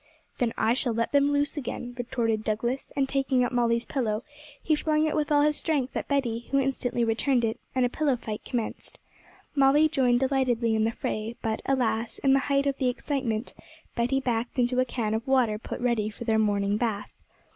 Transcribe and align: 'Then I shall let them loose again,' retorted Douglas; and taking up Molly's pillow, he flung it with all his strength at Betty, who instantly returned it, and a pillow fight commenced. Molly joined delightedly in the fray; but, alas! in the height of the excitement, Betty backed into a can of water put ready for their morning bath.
'Then 0.39 0.51
I 0.57 0.73
shall 0.73 0.93
let 0.95 1.11
them 1.11 1.31
loose 1.31 1.57
again,' 1.57 1.93
retorted 1.95 2.43
Douglas; 2.43 2.91
and 2.95 3.07
taking 3.07 3.43
up 3.43 3.51
Molly's 3.51 3.85
pillow, 3.85 4.23
he 4.59 4.73
flung 4.73 5.05
it 5.05 5.15
with 5.15 5.31
all 5.31 5.43
his 5.43 5.57
strength 5.57 5.95
at 5.95 6.07
Betty, 6.07 6.47
who 6.49 6.57
instantly 6.57 7.03
returned 7.03 7.45
it, 7.45 7.59
and 7.75 7.85
a 7.85 7.89
pillow 7.89 8.15
fight 8.17 8.41
commenced. 8.43 8.97
Molly 9.55 9.87
joined 9.87 10.19
delightedly 10.21 10.73
in 10.73 10.85
the 10.85 10.91
fray; 10.91 11.35
but, 11.43 11.61
alas! 11.67 12.17
in 12.17 12.33
the 12.33 12.39
height 12.49 12.65
of 12.65 12.79
the 12.79 12.89
excitement, 12.89 13.53
Betty 13.95 14.19
backed 14.19 14.57
into 14.57 14.79
a 14.79 14.85
can 14.85 15.13
of 15.13 15.27
water 15.27 15.59
put 15.59 15.79
ready 15.79 16.09
for 16.09 16.23
their 16.23 16.39
morning 16.39 16.77
bath. 16.77 17.11